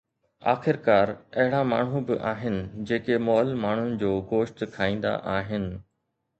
آخرڪار، 0.51 1.11
اهڙا 1.43 1.59
ماڻهو 1.73 2.01
به 2.07 2.17
آهن 2.31 2.57
جيڪي 2.93 3.21
مئل 3.29 3.55
ماڻهن 3.67 3.95
جو 4.05 4.13
گوشت 4.35 4.67
کائيندا 4.77 5.17
آهن. 5.39 5.73